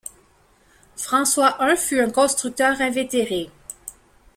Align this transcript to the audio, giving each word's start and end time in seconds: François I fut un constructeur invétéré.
François 0.95 1.57
I 1.61 1.75
fut 1.75 1.99
un 1.99 2.09
constructeur 2.09 2.81
invétéré. 2.81 3.51